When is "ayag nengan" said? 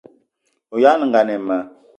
0.77-1.29